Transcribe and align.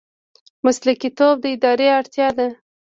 مسلکي 0.65 1.09
توب 1.17 1.35
د 1.41 1.45
ادارې 1.55 1.87
اړتیا 1.99 2.27
ده 2.37 2.47